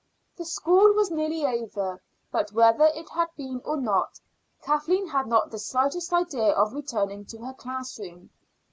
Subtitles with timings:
[0.35, 2.01] The school was nearly over;
[2.31, 4.19] but whether it had been or not,
[4.63, 8.31] Kathleen had not the slightest idea of returning to her class room.